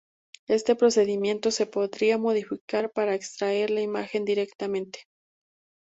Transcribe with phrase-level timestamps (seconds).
[0.47, 5.01] Este procedimiento se podría modificar para extraer la imagen directamente.